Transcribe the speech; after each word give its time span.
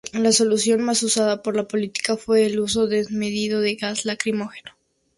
La 0.13 0.31
solución 0.31 0.81
más 0.81 1.03
usada 1.03 1.43
por 1.43 1.55
la 1.55 1.67
policía 1.67 2.17
fue 2.17 2.47
el 2.47 2.59
uso 2.59 2.87
desmedido 2.87 3.59
de 3.61 3.75
gas 3.75 4.03
lacrimógeno. 4.03 4.71